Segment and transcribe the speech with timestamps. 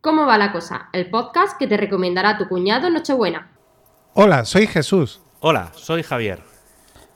[0.00, 0.88] ¿Cómo va la cosa?
[0.94, 3.50] El podcast que te recomendará tu cuñado en Nochebuena.
[4.14, 5.20] Hola, soy Jesús.
[5.40, 6.40] Hola, soy Javier.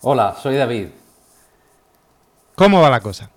[0.02, 0.88] Hola, soy David.
[2.54, 3.30] ¿Cómo va la cosa?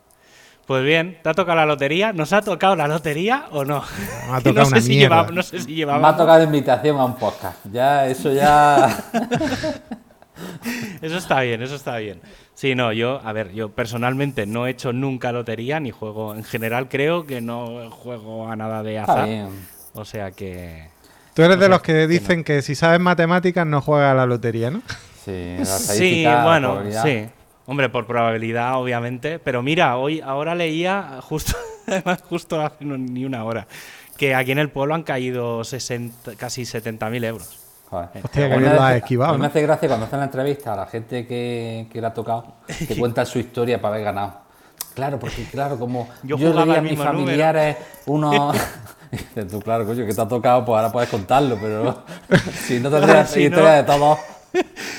[0.65, 2.11] Pues bien, ¿te ha tocado la lotería?
[2.11, 3.85] ¿Nos ha tocado la lotería o no?
[4.27, 5.99] Me ha tocado no, una sé si no sé si llevaba.
[5.99, 7.65] Me ha tocado invitación a un podcast.
[7.71, 8.97] Ya, eso ya.
[11.01, 12.21] Eso está bien, eso está bien.
[12.55, 16.33] Sí, no, yo, a ver, yo personalmente no he hecho nunca lotería ni juego.
[16.35, 19.25] En general creo que no juego a nada de Está azar.
[19.29, 19.67] bien.
[19.93, 20.89] O sea que.
[21.35, 24.15] Tú eres O de los que que dicen que si sabes matemáticas no juegas a
[24.15, 24.81] la lotería, ¿no?
[25.23, 27.27] Sí, la Sí, la bueno, sí.
[27.67, 29.37] Hombre, por probabilidad, obviamente.
[29.39, 31.53] Pero mira, hoy ahora leía, justo,
[32.29, 33.67] justo hace no- ni una hora,
[34.17, 37.59] que aquí en el pueblo han caído 60, casi 70.000 euros.
[37.89, 38.09] Joder.
[38.23, 39.49] Hostia, que me hace- esquivado, a mí me ¿no?
[39.49, 42.55] hace gracia cuando hacen la entrevista a la gente que, que le ha tocado,
[42.87, 44.33] que cuentan su historia para haber ganado.
[44.93, 47.77] Claro, porque claro, como Yo yo, leía a mis familiares.
[49.11, 52.03] Dices tú, claro, coño, que te ha tocado, pues ahora puedes contarlo, pero
[52.65, 54.17] si no tendrías Si no- historia de todos.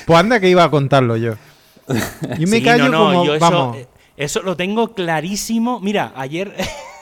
[0.07, 1.35] Pues anda que iba a contarlo yo.
[1.89, 1.95] Yo
[2.49, 5.81] me Sí, callo no, no, como, yo eso, vamos, eh, eso lo tengo clarísimo.
[5.81, 6.55] Mira, ayer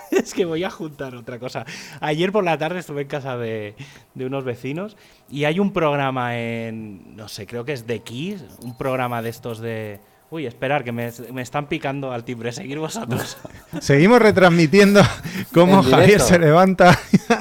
[0.10, 1.64] es que voy a juntar otra cosa.
[2.00, 3.74] Ayer por la tarde estuve en casa de,
[4.14, 4.96] de unos vecinos
[5.30, 9.30] y hay un programa en, no sé, creo que es de Kiss, un programa de
[9.30, 10.00] estos de...
[10.28, 13.38] Uy, esperar, que me, me están picando al timbre, seguir vosotros.
[13.80, 15.00] seguimos retransmitiendo
[15.54, 16.98] cómo Javier se levanta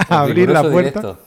[0.07, 1.01] a abrir la puerta.
[1.01, 1.17] No,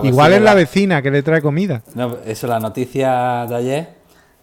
[0.00, 1.82] pues Igual sí, es la vecina que le trae comida.
[1.94, 3.88] No, eso, la noticia de ayer,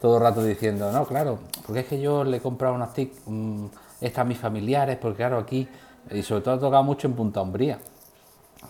[0.01, 3.11] todo el rato diciendo, no, claro, porque es que yo le he comprado unas TIC,
[3.27, 3.65] mm,
[4.01, 5.67] estas a mis familiares, porque claro, aquí,
[6.11, 7.79] y sobre todo ha tocado mucho en Punta Umbría.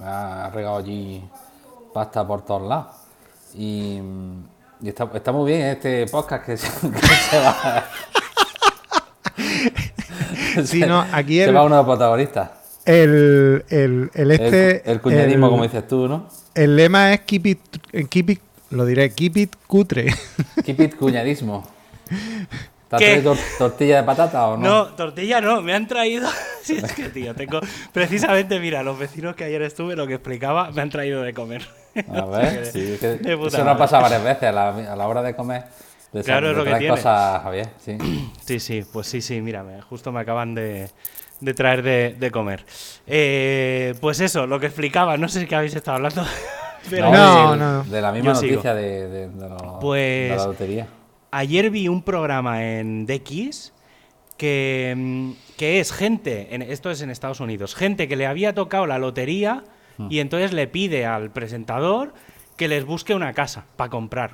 [0.01, 1.23] Ha regado allí
[1.93, 2.95] pasta por todos lados.
[3.53, 4.43] Y, mm,
[4.81, 7.85] y está, está muy bien este podcast que se, que se va.
[10.65, 12.49] Sí, no, aquí se va uno de los protagonistas.
[12.85, 14.89] El, el, el este.
[14.89, 16.27] el cuñadismo, como dices tú, ¿no?
[16.55, 17.59] El lema es keep it,
[18.09, 20.13] keep it, lo diré, keep it cutre.
[20.63, 21.67] Keep it cuñadismo.
[22.89, 23.11] ¿Te has ¿Qué?
[23.13, 24.67] traído tor- tortilla de patata o no?
[24.67, 26.29] No, tortilla no, me han traído.
[26.67, 27.61] Sí, es que, tío, tengo.
[27.93, 31.65] Precisamente, mira, los vecinos que ayer estuve, lo que explicaba, me han traído de comer.
[32.13, 35.21] A ver, sí, es que eso nos pasa varias veces a la, a la hora
[35.21, 35.63] de comer.
[36.11, 36.89] De Claro, es lo que tiene.
[36.89, 37.97] cosas, Javier, sí.
[38.45, 40.89] Sí, sí, pues sí, sí, mira, me- justo me acaban de,
[41.39, 42.65] de traer de, de comer.
[43.05, 46.25] Eh, pues eso, lo que explicaba, no sé qué habéis estado hablando.
[46.89, 47.83] Pero No, de, no.
[47.83, 50.87] de la misma Yo noticia de, de- de lo- Pues- de la lotería.
[51.37, 53.71] Ayer vi un programa en DX
[54.37, 58.55] que, mm, que es gente, en- esto es en Estados Unidos, gente que le había
[58.55, 59.63] tocado la lotería
[59.99, 60.07] Hmm.
[60.09, 62.15] y entonces le pide al presentador
[62.55, 64.31] que les busque una casa para comprar.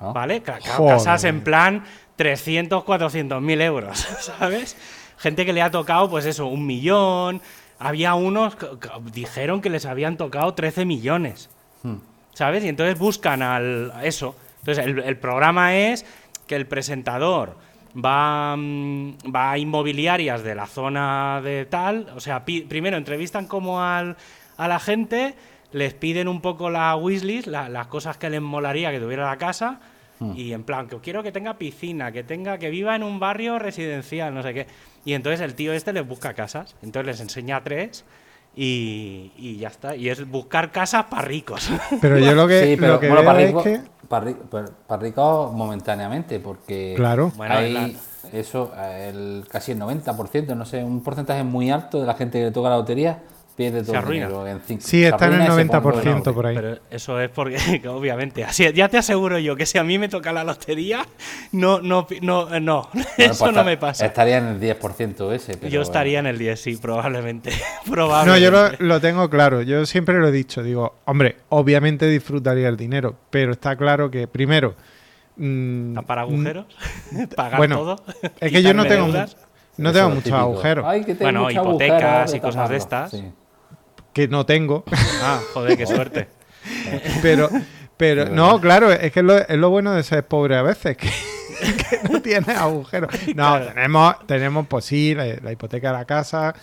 [0.00, 0.14] ¿no?
[0.14, 0.42] ¿Vale?
[0.76, 0.94] Joder.
[0.94, 1.84] Casas en plan
[2.16, 4.74] 300, 400 mil euros, ¿sabes?
[5.18, 7.42] Gente que le ha tocado, pues eso, un millón.
[7.78, 11.50] Había unos que, que dijeron que les habían tocado 13 millones,
[11.82, 11.96] Hmm.
[12.32, 12.64] ¿sabes?
[12.64, 14.34] Y entonces buscan al eso.
[14.66, 16.04] Entonces el, el programa es
[16.48, 17.56] que el presentador
[17.96, 23.46] va, mm, va a inmobiliarias de la zona de tal, o sea, pi- primero entrevistan
[23.46, 24.16] como al,
[24.56, 25.34] a la gente,
[25.72, 29.36] les piden un poco la wishlist, la- las cosas que les molaría que tuviera la
[29.38, 29.78] casa,
[30.34, 33.58] y en plan, que quiero que tenga piscina, que tenga, que viva en un barrio
[33.58, 34.66] residencial, no sé qué.
[35.04, 38.04] Y entonces el tío este les busca casas, entonces les enseña tres
[38.56, 39.94] y, y ya está.
[39.94, 41.70] Y es buscar casas para ricos.
[42.00, 43.80] Pero yo lo que, sí, pero lo que bueno, veo para es rico, que.
[44.08, 47.30] para, ri- para- para rico momentáneamente, porque Claro.
[47.36, 47.90] Bueno, hay la-
[48.32, 52.46] eso, el, casi el 90%, no sé, un porcentaje muy alto de la gente que
[52.46, 53.22] le toca la lotería
[53.56, 54.26] pierde todo Se el arruina.
[54.28, 54.82] dinero en cinco.
[54.84, 56.32] Sí, está en el arruina y se pone 90% pobre.
[56.34, 56.54] por ahí.
[56.54, 59.98] Pero eso es porque, que obviamente, así, ya te aseguro yo que si a mí
[59.98, 61.06] me toca la lotería,
[61.52, 64.06] no, no, no, no, Bueno, eso pues no me pasa.
[64.06, 65.56] Estaría en el 10% ese.
[65.56, 66.28] pero yo estaría bueno.
[66.28, 67.50] en el 10, sí, probablemente.
[67.86, 68.42] No, probablemente.
[68.44, 69.62] yo lo, lo tengo claro.
[69.62, 70.62] Yo siempre lo he dicho.
[70.62, 74.74] Digo, hombre, obviamente disfrutaría el dinero, pero está claro que primero.
[75.36, 76.66] mm, ¿Tapar agujeros?
[77.34, 77.96] ¿Pagar Bueno, todo?
[78.40, 79.26] Es que yo no ¿Quitarme tengo,
[79.78, 80.84] no tengo muchos agujeros.
[80.86, 83.10] Ay, que tengo Bueno, hipotecas y cosas de estas.
[83.10, 83.24] Sí.
[84.16, 84.82] Que no tengo.
[85.20, 86.26] Ah, joder, qué suerte.
[87.22, 87.50] Pero,
[87.98, 90.96] pero no, claro, es que es lo, es lo bueno de ser pobre a veces,
[90.96, 91.08] que,
[91.60, 93.10] que no tienes agujeros.
[93.28, 93.66] No, Claro.
[93.74, 96.54] tenemos, tenemos, pues sí, la, la hipoteca de la casa,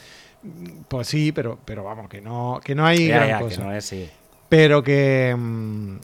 [0.88, 3.64] pues sí, pero, pero vamos, que no, que no hay Ya, gran ya, que cosa.
[3.64, 4.10] no es, sí.
[4.50, 5.98] Pero que, mm,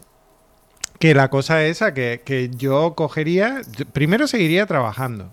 [1.00, 3.62] que la cosa es esa, que, que yo cogería,
[3.92, 5.32] primero seguiría trabajando,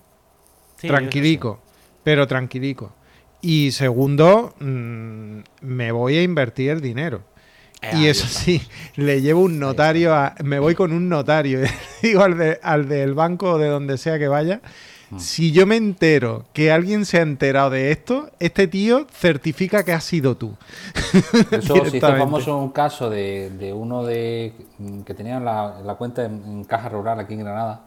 [0.79, 1.61] Sí, tranquilico,
[2.05, 2.93] pero tranquilico.
[3.41, 7.23] Y segundo, mm, me voy a invertir el dinero.
[7.83, 8.63] Eh, y eso sí,
[8.97, 11.61] le llevo un notario, a- me voy con un notario,
[12.03, 14.61] digo al, de- al del banco o de donde sea que vaya,
[15.19, 19.93] Si yo me entero que alguien se ha enterado de esto, este tío certifica que
[19.93, 20.57] has sido tú.
[21.53, 22.19] Eso Directamente.
[22.25, 24.53] famoso un caso de, de uno de
[25.05, 27.83] que tenía la, la cuenta en, en Caja Rural aquí en Granada.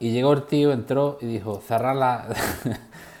[0.00, 2.26] Y llegó el tío, entró y dijo, cerrar la...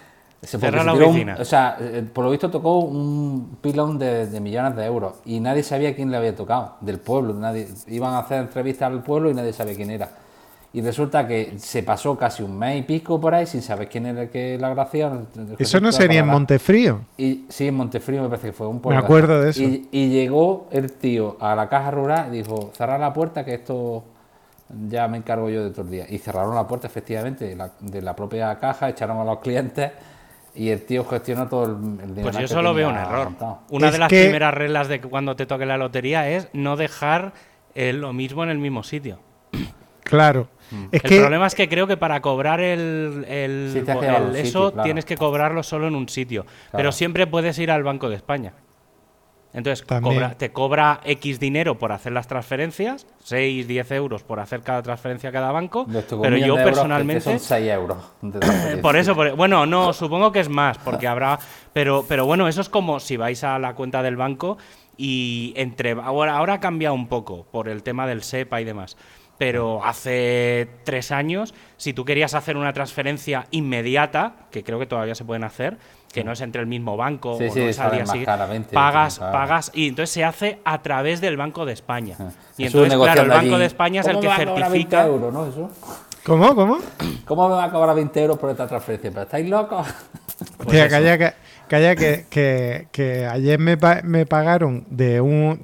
[0.42, 1.36] Se- Cerrar la un- oficina.
[1.38, 5.38] o sea, eh, por lo visto tocó un pilón de, de millones de euros y
[5.38, 7.32] nadie sabía quién le había tocado, del pueblo.
[7.34, 10.08] Nadie, iban a hacer entrevistas al pueblo y nadie sabía quién era.
[10.74, 14.06] Y resulta que se pasó casi un mes y pico por ahí sin saber quién
[14.06, 15.28] era el que la agraciaron.
[15.58, 17.00] Eso no sería en Montefrío.
[17.18, 18.98] Y, sí, en Montefrío me parece que fue un pueblo.
[18.98, 19.62] Me acuerdo de eso.
[19.62, 23.52] Y, y llegó el tío a la caja rural y dijo, cerrar la puerta que
[23.54, 24.02] esto
[24.88, 26.06] ya me encargo yo de todo el día.
[26.08, 29.92] Y cerraron la puerta efectivamente de la, de la propia caja, echaron a los clientes
[30.54, 32.22] y el tío gestionó todo el, el dinero.
[32.22, 33.24] Pues yo solo veo un error.
[33.24, 33.60] montado.
[33.70, 36.48] Una Es de las que- primeras reglas de que cuando te toque la lotería es
[36.52, 37.32] no dejar
[37.74, 39.18] eh, lo mismo en el mismo sitio.
[40.04, 40.48] Claro.
[40.90, 43.24] Es el que problema es que creo que para cobrar el,
[43.72, 44.82] Sí, eso sitio, claro.
[44.82, 46.44] tienes que cobrarlo solo en un sitio.
[46.72, 48.52] Pero siempre puedes ir al Banco de España.
[49.54, 54.62] Entonces, cobra- te cobra X dinero por hacer las transferencias, 6, 10 euros por hacer
[54.62, 55.84] cada transferencia a cada banco,
[56.22, 57.20] pero yo de euros, que personalmente...
[57.20, 57.98] Son 6 euros.
[58.22, 58.78] de.
[58.82, 61.38] Por eso, por- bueno, no, supongo que es más, porque habrá.
[61.74, 64.56] Pero, pero bueno, eso es como si vais a la cuenta del banco
[64.96, 65.92] y entre.
[65.92, 68.96] Ahora, ahora ha cambiado un poco por el tema del SEPA y demás.
[69.38, 75.14] Pero hace tres años, si tú querías hacer una transferencia inmediata, que creo que todavía
[75.16, 75.78] se pueden hacer,
[76.12, 78.72] que no es entre el mismo banco Sí, o sí, no es al día 20,
[78.74, 79.40] pagas, 30 euros.
[79.40, 82.16] pagas, y entonces se hace a través del Banco de España.
[82.18, 82.28] Ah.
[82.58, 84.46] Y entonces, claro, el Banco allí, de España es el ¿cómo que me va a
[84.46, 85.06] cobrar 20 certifica.
[85.06, 85.46] euros, ¿no?
[85.46, 85.70] Eso.
[86.24, 86.54] ¿Cómo?
[86.54, 86.78] ¿Cómo?
[87.24, 89.10] ¿Cómo me va a cobrar 20 euros por esta transferencia?
[89.10, 89.86] ¿Pero estáis locos?
[90.64, 90.88] Pues eso.
[90.90, 91.32] calla, que,
[91.68, 95.60] calla que, que- que ayer me, me pagaron de un,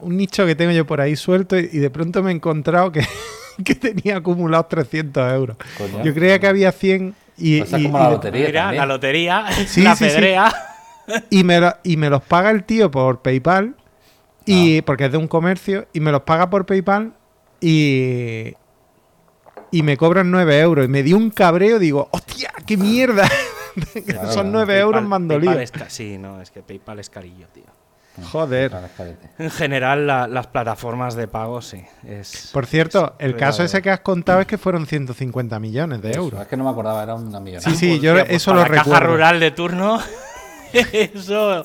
[0.00, 2.90] un nicho que tengo yo por ahí suelto y, y de pronto me he encontrado
[2.90, 3.02] que,
[3.64, 5.56] que tenía acumulados 300 euros.
[5.76, 6.02] Coño.
[6.04, 8.80] Yo creía que había 100 y, es y- como y la lotería Mira, también.
[8.80, 10.10] la lotería, Sí, la sí, sí.
[10.10, 10.54] pedrea.
[11.30, 14.42] y me, lo- y me los paga el tío por PayPal Ah.
[14.46, 17.12] y porque es de un comercio y me los paga por PayPal
[17.60, 18.54] y
[19.70, 23.28] y me cobran 9 euros y me dio un cabreo digo hostia qué mierda
[24.06, 24.50] Claro, son claro.
[24.66, 27.64] 9 euros PayPal- mandolío PayPal es sí, no, es que PayPal es carillo, tío.
[28.24, 28.72] Joder.
[29.38, 31.82] En general, la- las plataformas de pago, sí.
[32.06, 36.10] Es, Por cierto, el caso ese que has contado es que fueron 150 millones de
[36.10, 36.40] Eso, euros.
[36.42, 37.70] Es que no me acordaba, era una millonada.
[37.70, 39.98] Sí, sí, Pues, yo pues eso lo la caja rural de turno,
[40.72, 41.64] eso...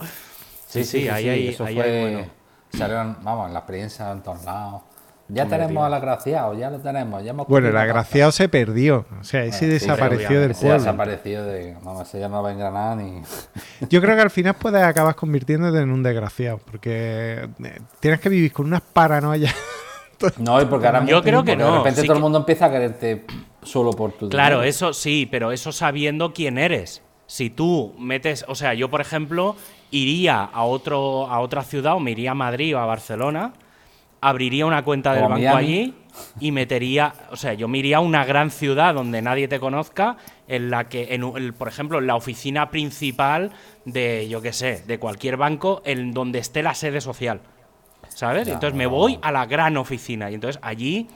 [0.67, 1.47] Sí, sí, ahí hay...
[1.49, 2.27] eso ahí fue, hay, bueno.
[2.73, 4.81] salieron, vamos, la experiencia en todos lados.
[5.29, 5.85] Ya Hombre, tenemos tío.
[5.85, 7.23] al agraciado, ya lo tenemos.
[7.23, 9.05] Ya hemos Bueno, el agraciado se perdió.
[9.19, 10.55] O sea, ese Bueno, sí, desapareció pero del.
[10.55, 10.79] Se pueblo.
[10.79, 11.77] desaparecido de.
[11.81, 13.21] Vamos, ese ya no va a engranar ni.
[13.89, 16.59] Yo creo que al final puedes acabar convirtiéndote en un desgraciado.
[16.69, 19.53] Porque eh, tienes que vivir con unas paranoias.
[20.37, 22.37] No, y porque ahora Yo creo que no, De repente sí todo que- el mundo
[22.37, 23.25] empieza a quererte
[23.61, 24.69] solo por tu Claro, dinero.
[24.69, 27.01] eso sí, pero eso sabiendo quién eres.
[27.27, 29.57] Si tú metes, o sea, yo por ejemplo
[29.91, 33.51] iría a otro a otra ciudad o me iría a Madrid o a Barcelona,
[34.27, 35.57] abriría una cuenta del banco Miami.
[35.57, 35.93] allí
[36.39, 40.17] y metería, o sea, yo me iría a una gran ciudad donde nadie te conozca,
[40.47, 43.51] en la que, en, el- por ejemplo, en la oficina principal
[43.85, 47.41] de, yo qué sé, de cualquier banco, en donde esté la sede social,
[48.09, 48.47] ¿sabes?
[48.47, 51.07] Ya, entonces me voy a la gran oficina y entonces allí,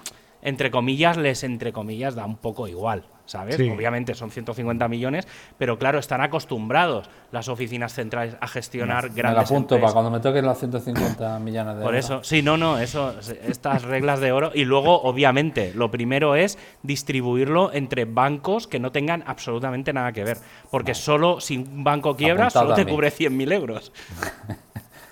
[0.42, 3.04] entre comillas, les entre comillas da un poco igual.
[3.28, 3.58] ¿Sabes?
[3.58, 3.70] Sí.
[3.70, 5.28] Obviamente son 150 millones,
[5.60, 10.20] pero claro, están acostumbrados las oficinas centrales a gestionar Me grandes apunto para cuando me
[10.22, 12.06] toquen los 150 millones de Por euros.
[12.06, 13.14] eso, sí, no, no, eso,
[13.46, 14.52] estas reglas de oro.
[14.56, 20.24] Y luego, obviamente, lo primero es distribuirlo entre bancos que no tengan absolutamente nada que
[20.24, 20.38] ver.
[20.72, 23.92] Porque solo si un banco quiebra, Apuntado solo te cubre 100.000 euros.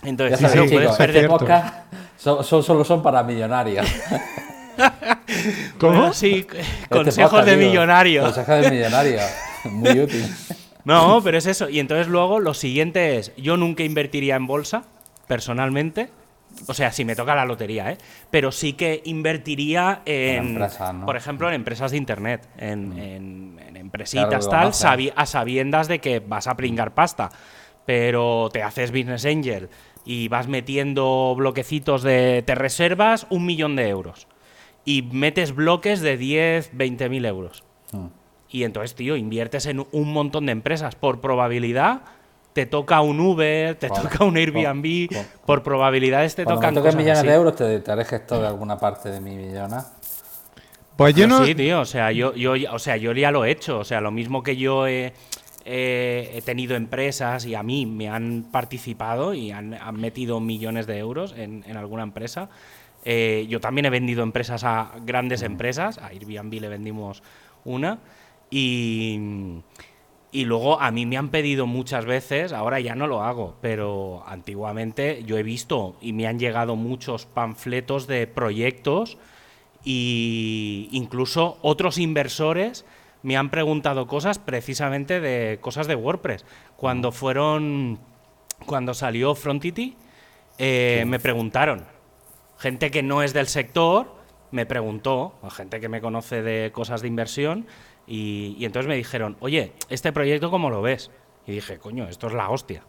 [0.04, 1.22] Ya Entonces, sabéis, sí, no puedes eso chicos, es perder.
[1.22, 1.38] cierto.
[1.40, 3.88] podcast son, son- solo son para millonarios.
[5.78, 5.94] ¿Cómo?
[5.94, 8.26] Bueno, sí, Este consejos podcast, de millonarios.
[8.26, 9.24] Consejos de millonarios.
[9.66, 10.26] Muy útil.
[10.84, 11.70] No, pero es eso.
[11.70, 14.84] Y entonces luego lo siguiente es, yo nunca invertiría en bolsa,
[15.28, 16.10] personalmente.
[16.68, 17.98] O sea, si me toca la lotería, ¿eh?
[18.32, 20.58] Pero sí que invertiría en.
[20.60, 21.06] Mm.
[21.06, 26.00] por ejemplo, en empresas de Internet, en, en- en empresitas Claro, tal, a sabiendas de
[26.00, 27.30] que vas a pringar pasta.
[27.86, 29.70] Pero te haces business angel
[30.06, 32.44] y vas metiendo bloquecitos de...
[32.46, 34.28] Te reservas un millón de euros.
[34.86, 37.64] Y metes bloques de 10, 20 mil euros.
[37.92, 38.06] Mm.
[38.52, 40.96] Y entonces, tío, inviertes en un montón de empresas.
[40.96, 42.04] Por probabilidad,
[42.54, 45.08] te toca un Uber, te toca un Airbnb.
[45.10, 47.28] con- con- por probabilidades te Cuando tocan me toquen cosas millones así.
[47.28, 49.86] de euros, te, te haré gestor de alguna parte de mi millona.
[50.96, 51.44] Pues yo no.
[51.46, 53.80] Sí, tío, o sea, yo, yo, ya- o sea, yo ya lo he hecho.
[53.80, 55.12] O sea, lo mismo que yo he,
[55.66, 60.88] he- he tenido empresas y a mí me han participado y han, han metido millones
[60.88, 62.50] de euros en, en alguna empresa.
[63.06, 65.98] Eh, yo también he vendido empresas a grandes empresas.
[66.00, 67.24] A Airbnb le vendimos
[67.64, 68.00] una.
[68.50, 69.20] Y,
[70.36, 74.24] y luego a mí me han pedido muchas veces, ahora ya no lo hago, pero
[74.28, 79.18] antiguamente yo he visto y me han llegado muchos panfletos de proyectos
[79.86, 82.86] y incluso otros inversores
[83.24, 86.44] me han preguntado cosas precisamente de cosas de WordPress.
[86.76, 87.98] Cuando fueron,
[88.66, 89.96] cuando salió Frontity,
[90.58, 91.86] eh, me preguntaron,
[92.58, 94.16] gente que no es del sector,
[94.52, 97.68] me preguntó, gente que me conoce de cosas de inversión,
[98.08, 101.12] y, y entonces me dijeron, oye, ¿este proyecto cómo lo ves?
[101.48, 102.84] Y dije, coño, esto es la hostia.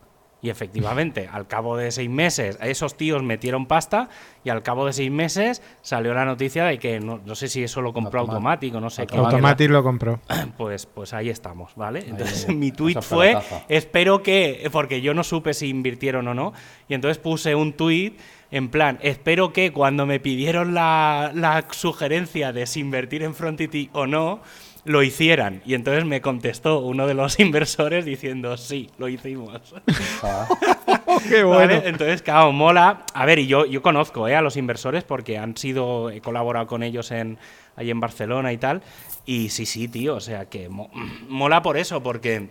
[0.47, 4.09] Y efectivamente, al cabo de seis meses, esos tíos metieron pasta
[4.45, 7.65] y al cabo de seis meses salió la noticia de que no, no sé si
[7.65, 9.17] eso lo compró Automat- Automático, no sé qué.
[9.17, 10.21] Automatic lo compró.
[10.57, 12.05] Pues, pues ahí estamos, ¿vale?
[12.07, 13.37] Entonces ahí, mi tweet fue,
[13.69, 16.53] espero que, porque yo no supe si invirtieron o no,
[16.89, 18.13] y entonces puse un tweet
[18.53, 23.91] en plan, espero que cuando me pidieron la, la sugerencia de si invertir en Frontity
[23.93, 24.41] o no,
[24.87, 25.63] lo hicieran.
[25.67, 29.75] Y entonces me contestó uno de los inversores diciendo, sí, lo hicimos.
[30.23, 30.47] Ah,
[31.29, 31.67] Qué ¿Vale?
[31.67, 31.83] bueno.
[31.85, 33.03] Entonces, claro, mola.
[33.15, 34.35] A ver, y yo, yo conozco ¿eh?
[34.37, 37.39] a los inversores porque han sido, he colaborado con ellos en,
[37.77, 38.83] ahí en Barcelona y tal.
[39.25, 40.91] Y sí, sí, tío, o sea que mo-
[41.29, 42.51] mola por eso, porque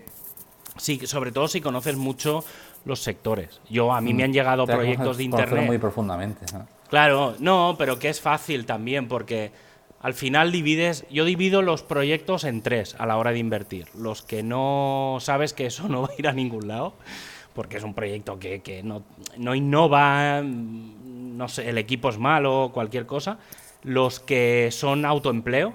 [0.77, 2.43] sí, sobre todo si conoces mucho
[2.85, 3.61] los sectores.
[3.69, 5.65] Yo, a mí me han llegado te proyectos de internet.
[5.65, 6.45] muy profundamente.
[6.53, 6.67] ¿no?
[6.89, 9.51] Claro, no, pero que es fácil también, porque
[10.01, 13.87] al final divides, yo divido los proyectos en tres a la hora de invertir.
[13.95, 16.93] Los que no sabes que eso no va a ir a ningún lado,
[17.53, 19.03] porque es un proyecto que, que no,
[19.37, 23.37] no innova, mm, no sé, el equipo es malo, cualquier cosa.
[23.83, 25.71] Los que son autoempleo,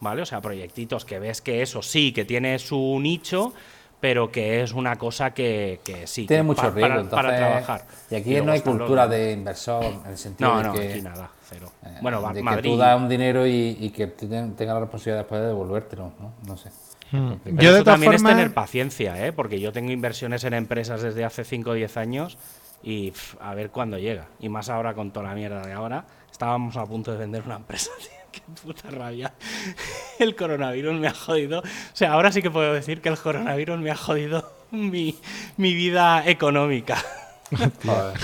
[0.00, 0.22] ¿vale?
[0.22, 3.52] O sea, proyectitos que ves que eso sí, que tiene su nicho,
[4.00, 7.08] pero que es una cosa que, que sí, Tiene que mucho pa- riesgo.
[7.08, 7.86] para, para trabajar.
[8.10, 10.92] Y aquí no hay los cultura de inversor en el sentido No, de no, que,
[10.92, 11.70] aquí nada, cero.
[11.84, 12.70] eh, bueno, de que Madrid.
[12.70, 16.12] tú das un dinero y, y que te ten- tenga la responsabilidad después de devolvértelo,
[16.20, 16.32] ¿no?
[16.46, 16.70] No sé.
[17.12, 17.32] Mm.
[17.44, 19.32] Pero Yo de eso todas también es formas, tener paciencia, ¿eh?
[19.32, 22.36] Porque yo tengo inversiones en empresas desde hace 5 o 10 años
[22.82, 24.26] y pf, a ver cuándo llega.
[24.40, 26.04] Y más ahora con toda la mierda de ahora.
[26.30, 28.10] Estábamos a punto de vender una empresa, tío.
[28.32, 29.32] Qué puta rabia.
[30.18, 31.60] El coronavirus me ha jodido.
[31.60, 35.16] O sea, ahora sí que puedo decir que el coronavirus me ha jodido mi,
[35.56, 36.96] mi vida económica.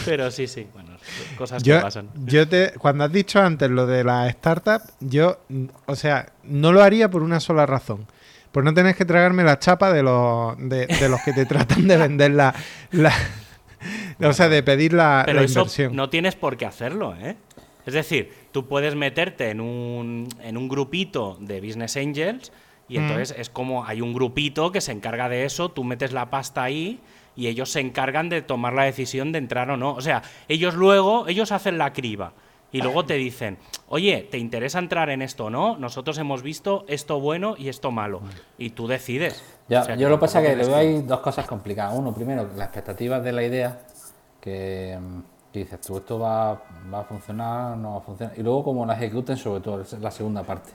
[0.05, 0.82] Pero sí, sí, bueno,
[1.37, 2.09] cosas yo, que pasan.
[2.27, 5.39] yo te, cuando has dicho antes lo de la startup, yo,
[5.87, 8.07] o sea, no lo haría por una sola razón.
[8.53, 11.89] Por no tener que tragarme la chapa de los, de, de los que te tratan
[11.89, 12.55] de vender la,
[12.91, 13.15] la-
[14.21, 17.37] o sea, de pedir la, Pero la eso no tienes por qué hacerlo, ¿eh?
[17.87, 22.53] Es decir, tú puedes meterte en un, en un grupito de Business Angels
[22.89, 23.03] y Mm.
[23.03, 26.63] entonces es como hay un grupito que se encarga de eso, tú metes la pasta
[26.63, 27.01] ahí
[27.37, 29.95] y ellos se encargan de tomar la decisión de entrar o no.
[29.95, 32.33] O sea, ellos luego, ellos hacen la criba
[32.73, 33.59] y luego te dicen,
[33.89, 35.77] oye, ¿te interesa entrar en esto o no?
[35.77, 38.23] Nosotros hemos visto esto bueno y esto malo.
[38.57, 39.43] Y tú decides.
[39.69, 41.95] Ya, O sea, yo lo que pasa es que le veo ahí dos cosas complicadas.
[41.95, 43.79] Uno, primero, las expectativas de la idea,
[44.41, 45.21] que, mm,
[45.53, 46.62] que dices tú, esto va,
[46.93, 48.39] va a funcionar, no va a funcionar.
[48.39, 50.71] Y luego, como la ejecuten, sobre todo, la segunda parte.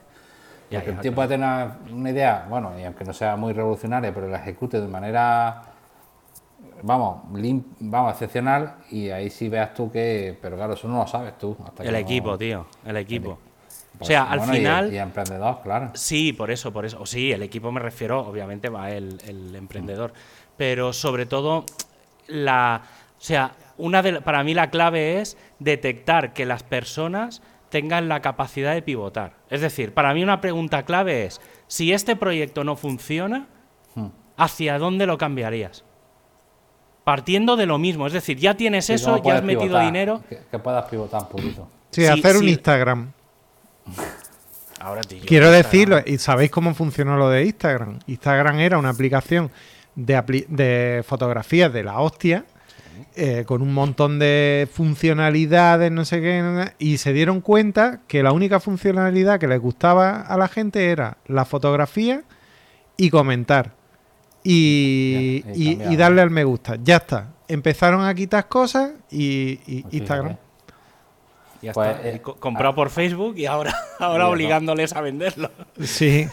[0.70, 3.52] Ya, ya, el tío puede tener una, una idea, bueno, y aunque no sea muy
[3.54, 5.62] revolucionaria, pero la ejecute de manera,
[6.82, 11.06] vamos, lim- vamos, excepcional, y ahí sí veas tú que, pero claro, eso no lo
[11.06, 11.56] sabes tú.
[11.64, 13.30] hasta que El no- equipo, tío, el equipo.
[13.30, 14.92] O pues, sea, al bueno, y- final...
[14.92, 15.90] Y, emprendedor, claro.
[15.94, 17.00] Sí, por eso, por eso.
[17.00, 20.12] O sí, el equipo me refiero, obviamente va el, el emprendedor.
[20.56, 21.64] Pero sobre todo,
[22.28, 22.82] la.
[23.18, 28.20] O sea, una de, para mí la clave es detectar que las personas tengan la
[28.22, 29.34] capacidad de pivotar.
[29.50, 33.46] Es decir, para mí una pregunta clave es: si este proyecto no funciona,
[33.94, 34.08] Hmm.
[34.36, 35.84] ¿hacia dónde lo cambiarías?
[37.08, 40.22] Partiendo de lo mismo, es decir, ya tienes Sí, eso, ya has metido pivotar, dinero.
[40.28, 41.66] Que, que puedas pivotar un poquito.
[41.90, 42.46] Sí, sí, hacer un.
[42.46, 43.12] Instagram.
[44.78, 47.98] Ahora, Quiero decirlo, y sabéis cómo funcionó lo de Instagram.
[48.06, 49.50] Instagram era una aplicación
[49.94, 52.44] de, apli- de fotografías de la hostia,
[53.16, 58.32] eh, con un montón de funcionalidades, no sé qué, y se dieron cuenta que la
[58.32, 62.22] única funcionalidad que les gustaba a la gente era la fotografía
[62.98, 63.77] y comentar.
[64.44, 65.42] Y,
[65.76, 66.76] Ya, y darle al me gusta.
[66.82, 67.28] Ya está.
[67.48, 69.96] Empezaron a quitar cosas y, y Fíjate.
[69.96, 70.36] Instagram.
[71.62, 72.08] Ya Pues, está.
[72.08, 74.30] eh, Y co- comprado por Facebook y ahora, ahora no.
[74.30, 75.50] obligándoles a venderlo.
[75.82, 76.26] Sí.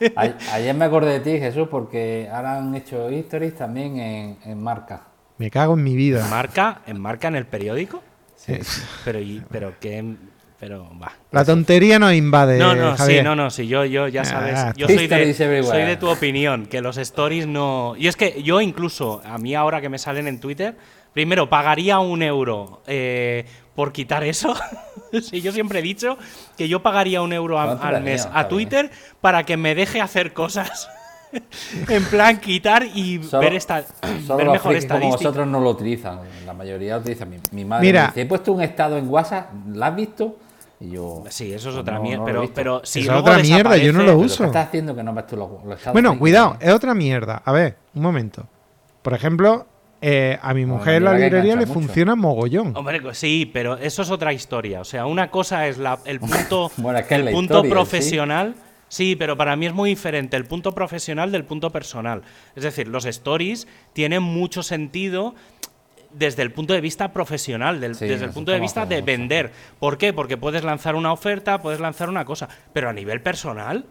[0.16, 4.62] A- Ayer me acordé de ti, Jesús, porque ahora han hecho stories también en, en
[4.62, 5.04] marca.
[5.38, 6.26] Me cago en mi vida.
[6.28, 6.82] ¿Marca?
[6.86, 8.02] ¿En marca en el periódico?
[8.36, 8.58] Sí.
[9.04, 10.14] Pero, y- pero qué.
[10.58, 11.12] Pero va.
[11.32, 12.58] La tontería nos invade.
[12.58, 15.82] No, no, sí, no, no, sí, yo, yo ya sabes, Ah, yo soy de, soy
[15.82, 17.94] de tu opinión, que los stories no...
[17.98, 20.74] Y es que yo incluso, a mí ahora que me salen en Twitter,
[21.12, 23.44] primero pagaría un euro eh,
[23.74, 24.54] por quitar eso,
[25.22, 26.16] Sí, yo siempre he dicho
[26.56, 28.48] que yo pagaría un euro a- ¿Cuánto al mes a.
[28.48, 30.88] Twitter para que me deje hacer cosas.
[31.88, 33.84] en plan, quitar y Solo- ver, esta,
[34.26, 35.16] Solo ver mejor estadística.
[35.16, 36.20] vosotros no lo utilizan.
[36.46, 37.28] La mayoría lo utilizan.
[37.30, 38.02] Mi, mi madre Mira.
[38.02, 40.38] me dice, he puesto un estado en WhatsApp, ¿la has visto?
[40.80, 41.24] Y yo...
[41.30, 42.18] Sí, eso es "Pues otra no, mierda.
[42.20, 42.54] no pero, visto".
[42.54, 44.38] pero si es otra mierda, yo no lo desaparece- ¿Pero uso.
[44.42, 45.92] ¿Qué estás haciendo que no ves tú los, los estados?
[45.94, 47.42] Bueno, cuidado, es otra mierda.
[47.44, 48.46] A ver, un momento.
[49.02, 49.66] Por ejemplo,
[50.02, 51.72] eh, a mi Bueno, mujer en la librería le mucho.
[51.72, 52.76] funciona mogollón.
[52.76, 54.80] Hombre, sí, pero eso es otra historia.
[54.80, 57.54] O sea, una cosa es la- el punto, Bueno, es que es el la punto
[57.54, 58.54] historia, profesional.
[58.88, 62.22] Sí, pero para mí es muy diferente el punto profesional del punto personal.
[62.54, 65.34] Es decir, los stories tienen mucho sentido
[66.12, 69.06] desde el punto de vista profesional, del- Sí, desde el punto de vista de mucho.
[69.06, 69.52] vender.
[69.78, 70.12] ¿Por qué?
[70.12, 73.84] Porque puedes lanzar una oferta, puedes lanzar una cosa, pero a nivel personal,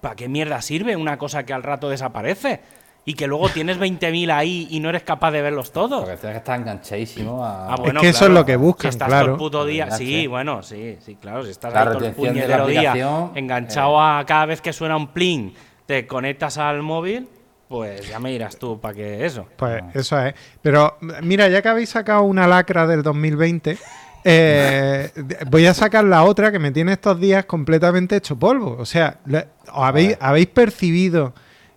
[0.00, 2.60] ¿para qué mierda sirve una cosa que al rato desaparece?
[3.06, 6.00] Y que luego tienes 20.000 ahí y no eres capaz de verlos todos.
[6.02, 7.72] Porque tienes que estar enganchadísimo a...
[7.72, 9.24] Ah, bueno, que eso es lo que buscan, Si estás claro.
[9.24, 9.90] todo el puto día.
[9.90, 11.42] Sí, bueno, sí, sí, claro.
[11.42, 14.20] Si estás todo el puñetero día enganchado eh.
[14.20, 15.54] a cada vez que suena un pling,
[15.86, 17.26] te conectas al móvil,
[17.70, 19.46] pues ya me dirás tú para qué eso.
[19.56, 20.34] Pues eso es.
[20.60, 23.78] Pero mira, ya que habéis sacado una lacra del 2020,
[24.24, 25.10] eh,
[25.48, 28.76] voy a sacar la otra que me tiene estos días completamente hecho polvo.
[28.76, 30.16] O sea, le- ¿os habéis.
[30.20, 31.32] ¿habéis percibido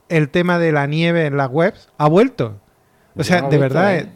[0.09, 1.89] el tema de la nieve en las webs?
[1.99, 2.59] ¿Ha vuelto?
[3.13, 4.09] O Yo sea, no de verdad, eh,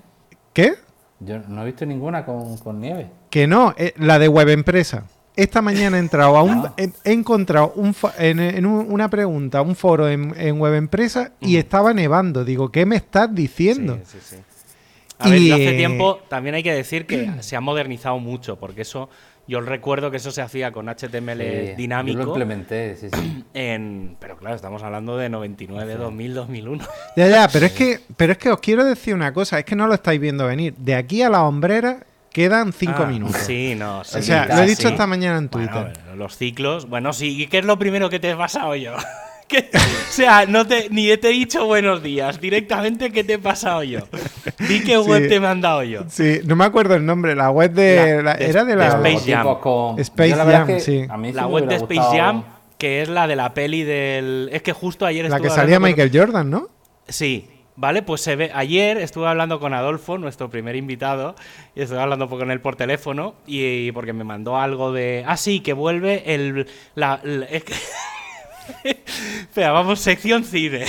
[0.53, 0.73] ¿qué?
[1.19, 3.11] Yo no he visto ninguna con, con nieve.
[3.29, 5.03] Que no, eh, la de web empresa.
[5.37, 9.61] Esta mañana he entrado a un, he, he encontrado un en, en un- una pregunta,
[9.61, 12.43] un foro en, en web empresa y estaba nevando.
[12.43, 13.99] Digo, ¿qué me estás diciendo?
[14.03, 14.41] Sí, sí, sí.
[15.19, 18.57] A ver, Y, hace eh, tiempo también hay que decir que se ha modernizado mucho,
[18.57, 19.09] porque eso,
[19.47, 22.17] yo recuerdo que eso se hacía con HTML Sí, Yo dinámico.
[22.19, 23.43] lo implementé, sí, sí.
[23.55, 26.83] En, pero claro, estamos hablando de 99, 2000, 2001.
[27.15, 29.75] Ya, ya, pero es que, pero es que os quiero decir una cosa, es que
[29.75, 30.75] no lo estáis viendo venir.
[30.77, 32.05] De aquí a la hombrera
[32.37, 33.37] quedan cinco Ah, minutos.
[33.37, 34.03] Sí, no.
[34.03, 34.87] sí, O sea, lo he dicho sí.
[34.89, 35.71] esta mañana en Twitter.
[35.73, 36.87] bueno, los ciclos.
[36.87, 37.41] Bueno, sí.
[37.41, 38.93] ¿Y qué es lo primero que te he pasado yo?
[39.47, 39.69] ¿Qué?
[39.73, 42.39] O sea, no te, ni te he dicho buenos días.
[42.39, 43.99] Directamente, ¿qué te he pasado yo?
[44.67, 45.29] Di qué web Sí.
[45.29, 46.03] te he mandado yo.
[46.09, 48.17] Sí, no me acuerdo el nombre, la web de...
[48.17, 48.87] La- la- de- era de de la...
[48.87, 49.47] Space Jam.
[49.99, 51.07] Space la Jam, es que sí.
[51.33, 52.43] La web de Space gustado- Jam,
[52.77, 54.49] que es la de la peli del.
[54.51, 56.67] Es que justo ayer La que salía Michael Jordan, ¿no?
[57.07, 58.51] Sí, vale, pues se ve.
[58.53, 61.35] Ayer estuve hablando con Adolfo, nuestro primer invitado,
[61.75, 65.23] y estuve hablando con él por teléfono, y, porque me mandó algo de.
[65.25, 66.67] Ah, sí, que vuelve el.
[66.95, 67.73] La, la- es que-
[69.39, 70.85] Espera, vamos, sección cine.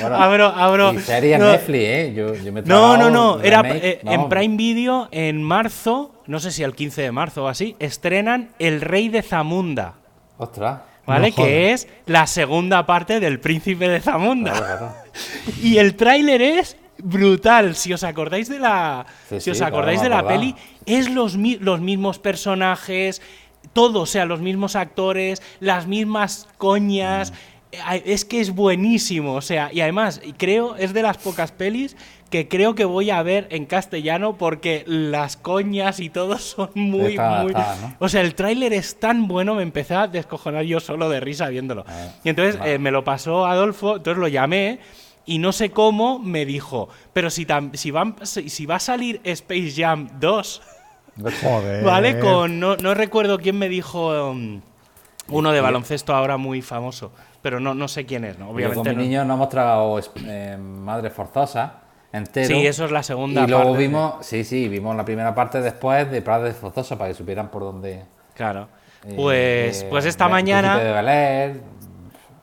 [0.00, 0.92] Bueno, abro, abro.
[0.92, 2.12] Y serie no, Netflix, ¿eh?
[2.14, 3.40] Yo, yo me no, no, no.
[3.40, 4.28] Era eh, en.
[4.28, 8.80] Prime Video, en marzo, no sé si el 15 de marzo o así, estrenan El
[8.80, 9.94] Rey de Zamunda.
[10.36, 10.80] Ostras.
[11.08, 11.30] ¿Vale?
[11.30, 14.52] No que es la segunda parte del Príncipe de Zamunda.
[14.52, 14.94] Claro, claro.
[15.62, 17.74] Y el tráiler es brutal.
[17.76, 21.34] Si os acordáis de la, Sí, si os acordáis claro, de la peli, es los,
[21.34, 23.22] los mismos personajes,
[23.72, 27.32] todo, o sea, los mismos actores, las mismas coñas.
[27.32, 27.38] Ay,
[27.72, 31.96] Es que es buenísimo, o sea, y además creo es de las pocas pelis
[32.30, 37.12] que creo que voy a ver en castellano porque las coñas y todo son muy,
[37.12, 37.52] Está muy.
[37.98, 41.48] O sea, el tráiler es tan bueno, me empecé a descojonar yo solo de risa
[41.48, 41.84] viéndolo.
[41.86, 44.78] Ah, y entonces eh, me lo pasó Adolfo, entonces lo llamé
[45.26, 48.80] y no sé cómo me dijo, pero si, tam- si, van- si, si va a
[48.80, 50.62] salir Space Jam 2,
[51.42, 51.84] Joder.
[51.84, 52.18] ¿vale?
[52.18, 54.62] Con, no, no recuerdo quién me dijo um,
[55.30, 57.12] uno de baloncesto ahora muy famoso,
[57.42, 58.50] pero no, no sé quién es, ¿no?
[58.50, 59.00] Obviamente con mi no.
[59.02, 61.80] niño nos hemos tragado eh, Madre Forzosa
[62.12, 62.48] entero.
[62.48, 63.78] Sí, eso es la segunda Y luego parte.
[63.78, 67.62] vimos, sí, sí, vimos la primera parte después de Padre Forzosa para que supieran por
[67.62, 68.04] dónde.
[68.34, 68.68] Claro.
[69.06, 70.78] eh, Pues, eh, pues esta mañana...
[70.78, 70.92] De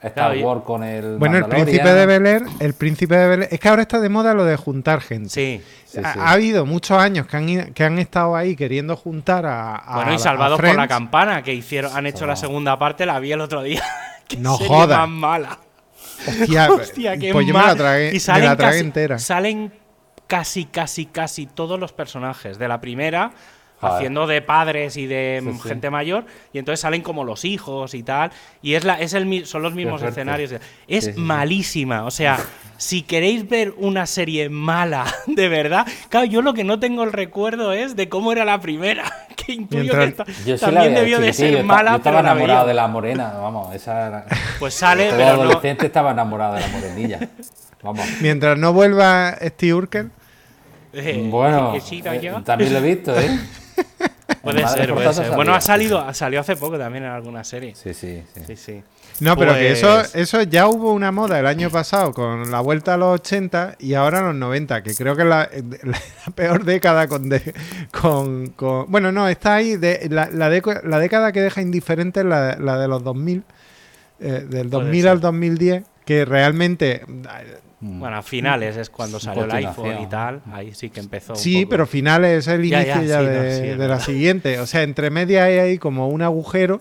[0.02, 1.16] Star Claro, Wars con el.
[1.18, 3.98] Bueno, el príncipe de Bel Air, el príncipe de Bel Air- es que ahora está
[4.00, 5.28] de moda lo de juntar gente.
[5.30, 5.62] Sí.
[5.84, 6.18] Sí, ha, sí.
[6.22, 10.14] ha habido muchos años que han, que han estado ahí queriendo juntar a, a- Bueno,
[10.14, 13.40] y salvados por la campana, que hicieron, han hecho la segunda parte, la vi el
[13.40, 13.82] otro día.
[14.28, 14.98] Qué No serie joda.
[15.06, 15.58] más mala.
[16.26, 19.18] Hostia, Hostia, qué pues yo me la tragué, Y me la tragué casi, entera.
[19.18, 19.72] Salen
[20.26, 23.30] casi, casi, casi todos los personajes de la primera.
[23.78, 23.94] Joder.
[23.96, 25.68] Haciendo de padres y de Sí, sí.
[25.68, 28.30] gente mayor, y entonces salen como los hijos y tal,
[28.62, 30.50] y es la, es el, mi- son los mismos escenarios.
[30.52, 30.60] Es
[31.04, 31.20] Sí, sí, sí.
[31.20, 32.38] malísima, o sea,
[32.78, 37.12] si queréis ver una serie mala, de verdad, claro, yo lo que no tengo el
[37.12, 39.04] recuerdo es de cómo era la primera,
[39.36, 42.16] que intuyo Mientras- que Yo sí la también debió de ser yo mala, Yo estaba
[42.20, 42.68] pero la enamorado veía.
[42.68, 44.26] de la morena, vamos, esa era.
[44.58, 47.20] Pues sale, pero no, adolescente estaba enamorado de la morenilla.
[47.82, 48.06] Vamos.
[48.22, 50.10] Mientras no vuelva Steve Urkel,
[50.94, 53.38] Eh, Bueno, eh, también lo he visto, ¿eh?
[54.42, 55.30] Puede ser, puede ser.
[55.32, 57.74] Bueno, ha salido, salió hace poco también en alguna serie.
[57.74, 58.40] Sí, sí, sí.
[58.46, 58.82] Sí, sí.
[59.20, 62.60] No, pero que eso, Pues- eso ya hubo una moda el año pasado con la
[62.60, 65.48] vuelta a los 80 y ahora a los 90, que creo que es la,
[65.82, 65.98] la
[66.34, 67.54] peor década con, de-
[68.00, 69.76] con, con- Bueno, no, está ahí.
[69.76, 73.42] De, la, la década que deja indiferente es la, la de los 2000,
[74.20, 75.10] eh, del Puede 2000 ser.
[75.10, 77.02] al 2010, que realmente...
[77.80, 78.00] Mm.
[78.00, 80.40] Bueno, a finales es cuando salió el iPhone y tal.
[80.50, 81.34] Ahí sí que empezó.
[81.34, 81.70] un Sí, poco.
[81.70, 84.58] pero finales es el inicio ya, ya, sí, no, de, sí, es de la siguiente.
[84.60, 86.80] O sea, entre medias hay ahí como un agujero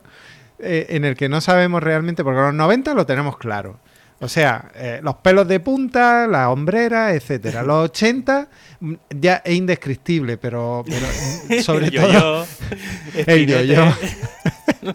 [0.58, 3.78] eh, en el que no sabemos realmente, porque los 90 lo tenemos claro.
[4.22, 7.64] O sea, eh, los pelos de punta, las hombreras, etcétera.
[7.64, 8.48] Los 80
[8.80, 11.06] mm, ya es indescriptible, pero, pero,
[11.50, 12.46] mm, sobre El todo
[13.28, 13.86] el yo-yo.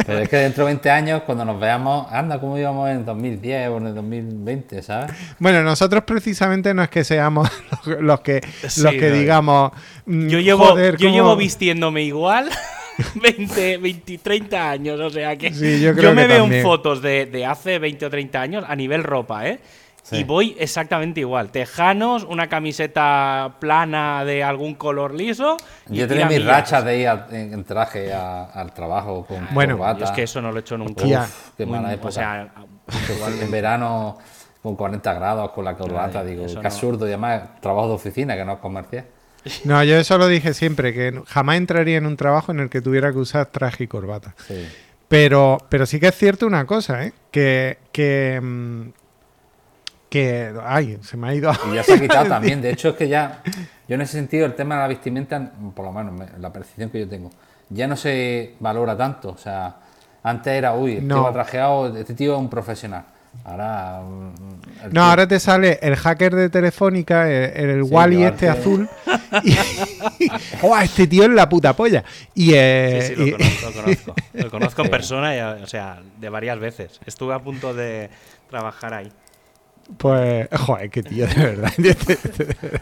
[0.07, 3.71] Pero es que dentro de 20 años, cuando nos veamos, anda, ¿cómo íbamos en 2010
[3.71, 5.11] o en el 2020, ¿sabes?
[5.41, 7.51] Bueno, nosotros precisamente no es que seamos
[7.87, 9.17] los, los que, Sí, los que no.
[9.17, 9.73] digamos.
[10.07, 12.49] mm, Yo llevo, joder, yo cómo- llevo vistiéndome igual
[13.15, 16.61] 20, 20, 30 años, o sea que Sí, yo creo me que veo también.
[16.61, 19.61] en fotos de, de hace 20 o 30 años a nivel ropa, ¿eh?
[20.03, 20.17] Sí.
[20.17, 21.51] Y voy exactamente igual.
[21.53, 25.57] Tejanos, una camiseta plana de algún color liso.
[25.91, 29.47] y Yo tenía mis rachas de ir a- en, en traje a- al trabajo con
[29.53, 29.99] Bueno, corbata.
[30.01, 31.05] Yo es que eso no lo he hecho nunca.
[31.05, 32.13] Uf, qué Muy- mala O época.
[32.13, 32.51] sea,
[33.15, 34.19] Igual en verano
[34.63, 36.61] con 40 grados con la corbata, Ay, digo, qué no.
[36.61, 37.07] absurdo.
[37.07, 39.05] Y además, trabajo de oficina que no es comercial.
[39.65, 42.81] No, yo eso lo dije siempre, que jamás entraría en un trabajo en el que
[42.81, 44.35] tuviera que usar traje y corbata.
[44.47, 44.67] Sí.
[45.09, 47.13] Pero, pero sí que es cierto una cosa, ¿eh?
[47.33, 48.83] Que, que, mm,
[50.09, 51.53] que, ay, se me ha ido.
[51.71, 52.61] Y ya se ha quitado también.
[52.61, 53.43] De hecho, es que ya,
[53.89, 56.91] yo en ese sentido, el tema de la vestimenta, por lo menos me- la percepción
[56.91, 57.31] que yo tengo,
[57.69, 59.31] ya no se valora tanto.
[59.31, 59.77] O sea,
[60.23, 61.15] antes era, uy, este No.
[61.17, 63.05] tío va trajeado, este tío es un profesional.
[63.45, 64.01] Ahora.
[64.03, 68.25] mm, el No, tío- ahora te sale el hacker de Telefónica, el, el Sí, Wally
[68.25, 68.89] este azul.
[69.45, 69.57] Y,
[70.63, 72.03] ¡Oh, este tío es la puta polla!
[72.35, 74.15] Y, eh, Sí, sí, lo y- conozco, lo conozco.
[74.35, 76.99] Lo conozco en persona, y, o sea, de varias veces.
[77.07, 78.11] Estuve a punto de
[78.51, 79.13] trabajar ahí.
[79.97, 81.73] Pues, joder, qué tío, de verdad.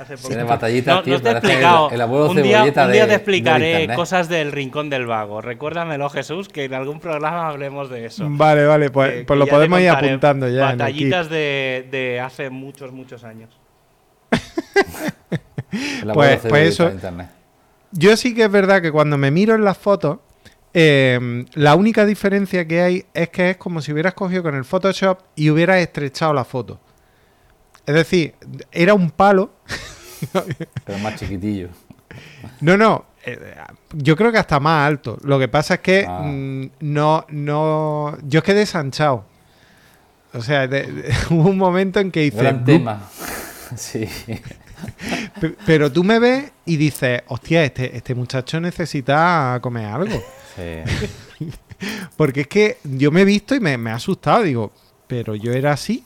[0.01, 0.29] Hace poco.
[0.29, 1.91] Tiene batallitas, No, tío, no te he parece el- explicado.
[1.91, 3.97] el abuelo un, día, un día de- te explicaré internet.
[3.97, 5.41] cosas del rincón del vago.
[5.41, 8.27] Recuérdamelo, Jesús, que en algún programa hablemos de eso.
[8.31, 10.71] vale, vale, pues, Que- pues que lo podemos ir apuntando ya.
[10.71, 10.79] el.
[10.79, 13.51] Batallitas de, de hace muchos, muchos años.
[16.03, 17.27] el abuelo pues- pues eso- de.
[17.93, 20.19] Yo sí que es verdad que cuando me miro en las fotos,
[20.75, 24.65] eh, la única diferencia que hay es que es como si hubieras cogido con el
[24.67, 26.79] Photoshop y hubieras estrechado la foto.
[27.89, 28.35] Es decir,
[28.71, 29.51] era un palo.
[30.85, 31.69] Pero más chiquitillo.
[32.61, 33.07] No, no.
[33.25, 33.39] eh,
[33.93, 35.19] yo creo que hasta más alto.
[35.23, 36.21] Lo que pasa es que Ah.
[36.25, 38.17] mm, no, no.
[38.25, 39.25] Yo quedé desanchado.
[40.35, 42.37] O sea, de- de- hubo un momento en que hice.
[42.39, 43.09] Gran tema.
[43.77, 44.09] Sí.
[45.41, 50.23] pe- Pero tú me ves y dices, hostia, este, este muchacho necesita comer algo.
[50.57, 50.83] sí.
[52.17, 54.43] Porque es que yo me he visto y me, me ha asustado.
[54.43, 54.73] Digo,
[55.07, 56.05] pero yo era así.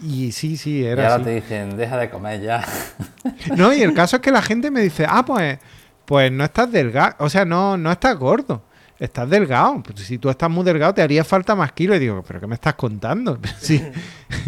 [0.00, 1.24] Y sí, sí, Y era ahora así.
[1.24, 2.64] te dicen, deja de comer ya.
[3.56, 5.58] No, y el caso es que la gente me dice, ah, pues,
[6.04, 7.14] pues no estás delgado.
[7.18, 8.62] O sea, no, no estás gordo.
[8.98, 9.82] Estás delgado.
[9.82, 11.96] Pues si tú estás muy delgado, te haría falta más kilos.
[11.96, 13.38] Y digo, ¿pero qué me estás contando?
[13.58, 13.82] Sí.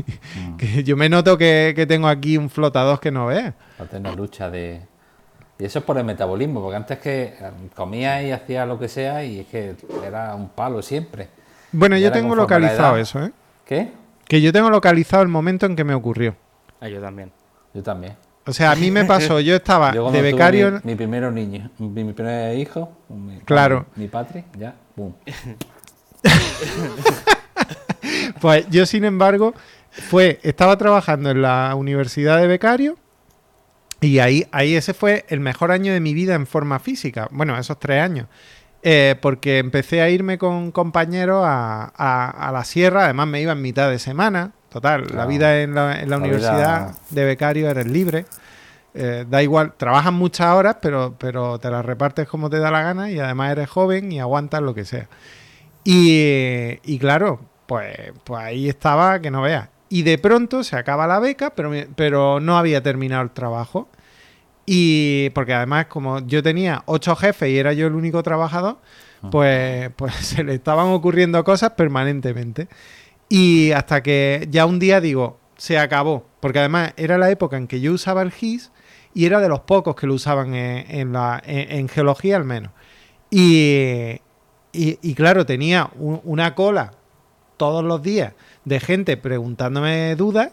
[0.59, 3.55] que yo me noto que, que tengo aquí un flotador que no veas.
[3.81, 4.83] Va a tener lucha de...
[5.59, 8.89] Y eso es por el metabolismo, porque antes que eh, comía y hacía lo que
[8.89, 11.29] sea y es que era un palo siempre.
[11.71, 13.33] Bueno, Y yo ahora, tengo localizado eso, ¿eh?
[13.65, 13.93] ¿Qué?
[14.27, 16.37] Que yo tengo localizado el momento en que me ocurrió.
[16.81, 17.31] Ah, yo también.
[17.75, 18.17] Yo también.
[18.45, 20.73] O sea, a mí me pasó, yo estaba Yo de becario.
[20.73, 23.87] Mi, mi primero niño, mi, mi primer hijo, mi, Claro.
[23.95, 25.15] mi patri, ya, boom.
[28.41, 29.55] Pues yo, sin embargo,
[29.91, 32.97] fue, estaba trabajando en la universidad de becario
[34.01, 37.29] y ahí, ahí ese fue el mejor año de mi vida en forma física.
[37.31, 38.27] Bueno, esos tres años.
[38.85, 43.53] Eh, porque empecé a irme con compañeros a, a- a la sierra, además me iba
[43.53, 44.53] en mitad de semana.
[44.69, 45.29] Total, la Claro.
[45.29, 46.57] vida en la, en la La universidad
[46.89, 48.25] vida- de becario eres libre.
[48.95, 52.83] Eh, da igual, trabajas muchas horas, pero, pero te las repartes como te da la
[52.83, 55.09] gana y además eres joven y aguantas lo que sea.
[55.85, 59.69] Y, y claro, pues, pues ahí estaba que no veas.
[59.89, 63.89] Y de pronto se acaba la beca, pero, pero no había terminado el trabajo.
[64.67, 68.79] Y porque además, como yo tenía ocho jefes y era yo el único trabajador,
[69.31, 72.69] pues, pues se le estaban ocurriendo cosas permanentemente.
[73.29, 76.27] Y hasta que ya un día digo, se acabó.
[76.41, 78.73] Porque además era la época en que yo usaba el GIS
[79.15, 82.45] y era de los pocos que lo usaban en, en la, en- en geología al
[82.45, 82.73] menos.
[83.31, 84.21] Y,
[84.73, 86.93] y, y claro, tenía un- una cola
[87.57, 90.51] todos los días de gente preguntándome dudas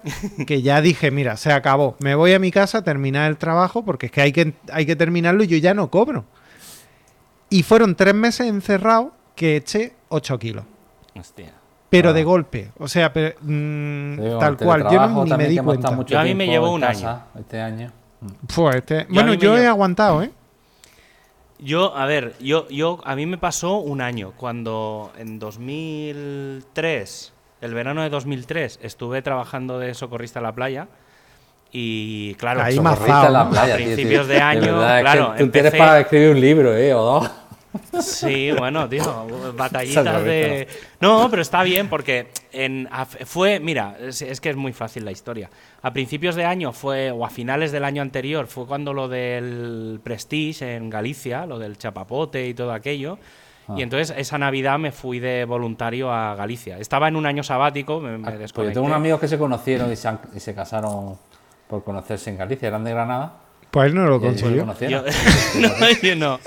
[0.47, 1.95] que ya dije, mira, se acabó.
[1.99, 4.85] Me voy a mi casa a terminar el trabajo porque es que hay que, hay
[4.85, 6.25] que terminarlo y yo ya no cobro.
[7.49, 10.65] Y fueron tres meses encerrados que eché 8 kilos.
[11.19, 11.53] Hostia.
[11.89, 12.13] Pero Ah.
[12.13, 12.71] de golpe.
[12.77, 14.83] O sea, pero, mm, tal cual.
[14.91, 15.91] Yo no, ni me di cuenta.
[15.91, 17.91] mucho Yo a mí me llevó un casa Este año.
[18.47, 20.31] Fue este- Yo Bueno, yo he llevo- aguantado, ¿eh?
[21.57, 27.73] Yo, a ver, yo, yo, a mí me pasó un año, cuando en 2003, el
[27.73, 30.87] verano de 2003, estuve trabajando de socorrista en la playa
[31.71, 33.49] y claro, Ahí socorrista- mazao, Socorrista en la ¿no?
[33.51, 34.33] playa, A principios tío.
[34.35, 36.93] de año, verdad, es que claro, tú tienes para escribir un libro, ¿eh?
[36.93, 37.31] O dos.
[38.03, 39.03] Sí, bueno, tío,
[39.55, 40.67] batallitas de...
[40.99, 45.05] No, pero está bien porque en, a- fue, mira, es, es que es muy fácil
[45.05, 45.51] la historia.
[45.83, 49.99] A principios de año fue, o a finales del año anterior, fue cuando lo del
[50.03, 53.19] Prestige en Galicia, lo del chapapote y todo aquello.
[53.69, 53.75] Ah.
[53.77, 56.77] Y entonces esa Navidad me fui de voluntario a Galicia.
[56.79, 59.91] Estaba en un año sabático, me, me Pues yo tengo unos amigos que se conocieron
[59.91, 61.17] y se, han- y se casaron
[61.67, 63.33] por conocerse en Galicia, eran de Granada.
[63.71, 64.61] Pues él no lo consiguió.
[64.61, 65.05] conocieron.
[65.05, 65.69] Yo- no,
[66.01, 66.39] yo no.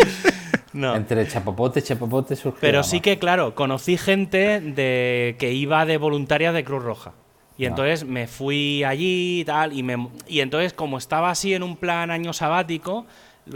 [0.73, 0.97] No.
[0.97, 2.59] Entre chapapote y chapapote surgió.
[2.61, 7.13] Pero sí que, claro, conocí gente de que iba de voluntaria de Cruz Roja.
[7.59, 7.69] Y Ah.
[7.69, 9.75] entonces me fui allí y tal.
[9.75, 13.07] Y, me, y entonces, como estaba así en un plan año sabático,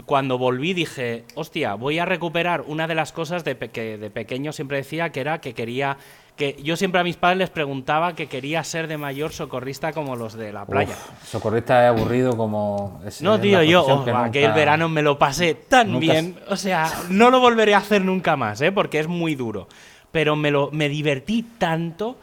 [0.05, 4.51] cuando volví dije, hostia, voy a recuperar una de las cosas de que de pequeño
[4.51, 5.97] siempre decía, que era que quería.
[6.35, 10.15] que Yo siempre a mis padres les preguntaba que quería ser de mayor socorrista como
[10.17, 10.91] los de la playa.
[10.93, 13.01] Uf, socorrista es aburrido como.
[13.05, 16.37] es- No, tío, yo oh, que aquel nunca- verano me lo pasé tan nunca bien.
[16.49, 18.71] O sea, no lo volveré a hacer nunca más, ¿eh?
[18.73, 19.67] porque es muy duro.
[20.11, 22.17] Pero me, lo, me divertí tanto.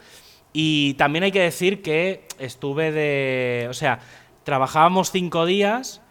[0.53, 3.67] Y también hay que decir que estuve de.
[3.69, 3.99] O sea,
[4.43, 6.01] trabajábamos cinco días.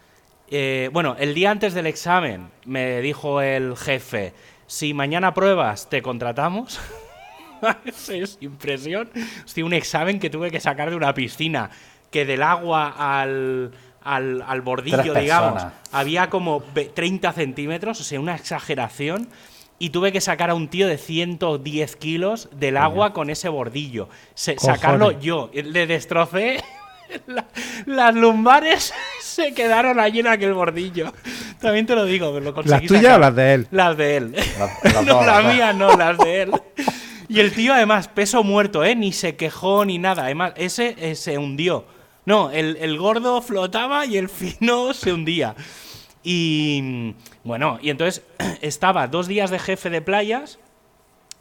[0.56, 4.32] Eh, bueno, el día antes del examen me dijo el jefe:
[4.66, 6.78] si mañana pruebas, te contratamos.
[8.08, 9.08] Es impresión.
[9.44, 11.70] Hostia, un examen que tuve que sacar de una piscina.
[12.10, 18.20] Que del agua al, al, al bordillo, digamos, había como ve- 30 centímetros, o sea,
[18.20, 19.28] una exageración.
[19.78, 24.08] Y tuve que sacar a un tío de 110 kilos del agua con ese bordillo.
[24.34, 25.50] Se- sacarlo yo.
[25.52, 26.62] Le destrocé.
[27.26, 27.46] la-
[27.86, 31.12] las lumbares se quedaron allí en aquel bordillo.
[31.60, 33.16] También te lo digo, pero lo conseguí ¿Las tuyas sacar.
[33.16, 33.66] o las de él?
[33.70, 34.32] Las de él.
[34.58, 36.52] La- las no, la las no, las de él.
[37.28, 38.94] Y el tío, además, peso muerto, ¿eh?
[38.94, 40.24] Ni se quejó ni nada.
[40.24, 41.86] Además, ese eh, se hundió.
[42.26, 45.54] No, el, el gordo flotaba y el fino se hundía.
[46.22, 47.14] Y
[47.44, 48.22] bueno, y entonces
[48.62, 50.58] estaba dos días de jefe de playas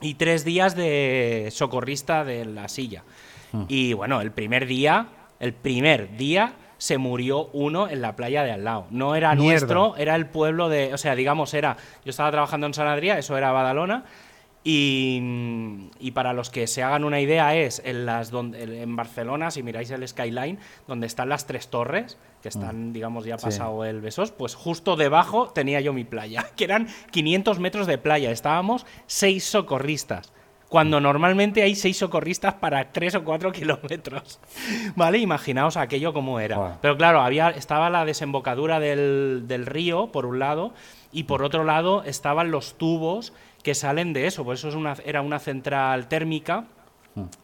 [0.02, 3.04] y tres días de socorrista de la silla.
[3.68, 5.08] Y bueno, el primer día,
[5.40, 8.88] el primer día se murió uno en la playa de al lado.
[8.90, 9.44] No era Mierda.
[9.52, 13.18] nuestro, era el pueblo de, o sea, digamos, era, yo estaba trabajando en San Adrià,
[13.18, 14.04] eso era Badalona.
[14.66, 19.52] Y, y para los que se hagan una idea es en las donde en Barcelona
[19.52, 23.44] si miráis el skyline donde están las tres torres que están digamos ya Sí.
[23.44, 27.98] pasado el Besós pues justo debajo tenía yo mi playa que eran 500 metros de
[27.98, 30.32] playa estábamos seis socorristas
[30.74, 34.40] cuando normalmente hay seis socorristas para tres o cuatro kilómetros.
[34.96, 35.20] ¿Vale?
[35.20, 36.80] Imaginaos aquello como era.
[36.82, 40.74] Pero claro, había, estaba la desembocadura del, del río, por un lado,
[41.12, 44.44] y por otro lado estaban los tubos que salen de eso.
[44.44, 46.66] Por eso es una, era una central térmica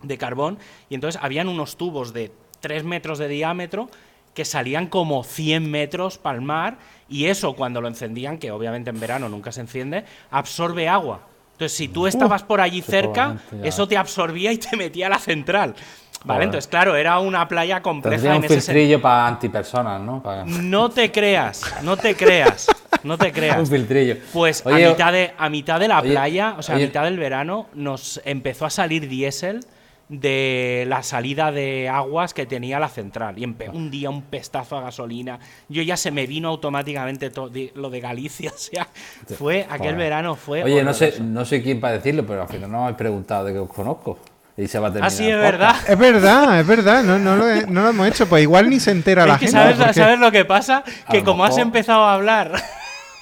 [0.02, 0.58] de carbón.
[0.90, 3.92] Y entonces habían unos tubos de 3 metros de diámetro
[4.34, 6.80] que salían como 100 metros para el mar.
[7.08, 11.28] Y eso, cuando lo encendían, que obviamente en verano nunca se enciende, absorbe agua.
[11.60, 15.20] Entonces, si tú estabas por allí cerca, eso te absorbía y te metía a la
[15.20, 15.76] central.
[16.24, 16.46] ¿Vale?
[16.46, 20.24] Entonces, claro, era una playa compleja Tendría un en ese filtrillo para antipersonas, ¿no?
[20.24, 22.68] Para- No te creas, no te creas,
[23.04, 23.70] no te un creas.
[23.70, 24.16] filtrillo.
[24.32, 26.86] Pues Oye, a, mitad de, a mitad de la oye, playa, o sea, oye.
[26.86, 29.60] a mitad del verano, nos empezó a salir diésel
[30.10, 33.38] de la salida de aguas que tenía la central.
[33.38, 35.40] Y empe- un día un pestazo a gasolina.
[35.70, 38.52] Yo ya se me vino automáticamente to- di- lo de Galicia.
[38.56, 38.88] O sea,
[39.38, 39.96] fue aquel Joder.
[39.98, 40.64] verano fue.
[40.64, 43.46] Oye, no sé, no sé quién para decirlo, pero al final no me habéis preguntado
[43.46, 44.20] de que os conozco.
[44.58, 45.08] Y se va a terminar.
[45.08, 45.76] Ah, sí, es verdad.
[45.88, 48.80] Es verdad, es verdad, no, no, lo, he- no lo hemos hecho, pues igual ni
[48.82, 49.60] se entera la Es que gente.
[49.62, 50.84] sabes, porque- ¿sabes lo que pasa?
[51.10, 52.62] Que como has empezado a hablar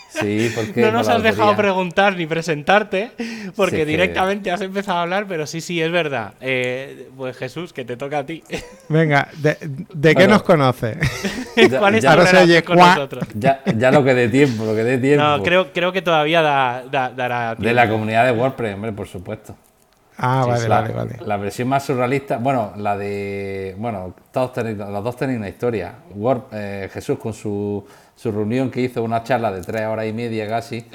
[0.10, 0.82] Sí, porque.
[0.82, 3.12] no nos has dejado preguntar ni presentarte,
[3.56, 6.34] porque Sí, que- directamente has empezado a hablar, pero sí, sí, es verdad.
[6.42, 8.44] Eh, pues Jesús, que te toca a ti.
[8.90, 10.34] Venga, ¿de, de qué Bueno.
[10.36, 10.98] nos conoce?
[11.58, 13.28] Ya- ¿Cuál es ya- tu relación oye con nosotros?
[13.34, 15.24] Ya, ya lo que dé tiempo, lo que dé tiempo.
[15.24, 17.76] No, creo, creo que todavía da, da- dará De tiempo.
[17.76, 19.56] la comunidad de WordPress, hombre, por supuesto.
[20.18, 21.16] Ah, Sí, vale, la, vale, vale.
[21.26, 23.76] La versión más surrealista, bueno, la de.
[23.78, 25.94] Bueno, todos tenéis, los dos tenéis una historia.
[26.16, 30.14] Word- eh, Jesús con su, su reunión que hizo una charla de tres horas y
[30.14, 30.86] media casi.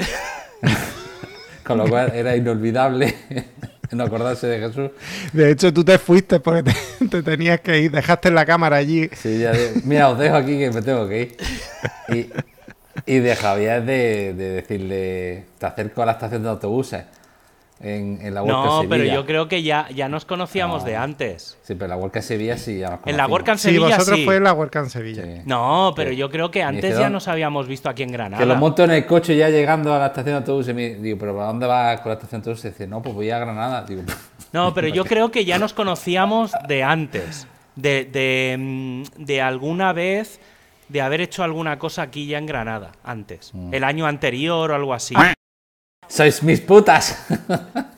[1.65, 3.15] con lo cual era inolvidable
[3.93, 4.91] no acordarse de Jesús.
[5.33, 9.09] De hecho, tú te fuiste porque te, te tenías que ir, dejaste la cámara allí.
[9.15, 11.37] Sí, ya de- mira, os dejo aquí que me tengo que ir.
[12.09, 12.31] Y,
[13.07, 17.05] Y de Javier de, de decirle, te acerco a la estación de autobuses
[17.83, 19.15] en, en la World No, Cup pero Sevilla.
[19.15, 20.89] yo creo que ya, ya nos conocíamos No.
[20.89, 21.59] de antes.
[21.63, 23.27] Sí, pero la World Cup Sevilla sí ya nos En la.
[23.27, 24.25] World Cup Sí, Sevilla vosotros sí.
[24.25, 25.23] fue en la WordCamp Sevilla.
[25.25, 25.43] Sí.
[25.47, 26.17] No, pero Sí.
[26.17, 28.41] yo creo que antes ya nos habíamos visto aquí en Granada.
[28.43, 30.95] Que lo monto en el coche ya llegando a la estación de autobús y me
[30.95, 32.65] digo, ¿pero para dónde vas con la estación de autobús?
[32.65, 33.85] Y dice, no, pues voy a Granada.
[33.85, 34.03] Digo,
[34.53, 37.47] No, pero yo creo que ya nos conocíamos de antes.
[37.75, 40.41] De, de, mm, de alguna vez
[40.89, 43.51] de haber hecho alguna cosa aquí ya en Granada, antes.
[43.55, 43.73] Mm.
[43.73, 45.15] El año anterior o algo así.
[46.13, 47.17] ¡Sois mis putas!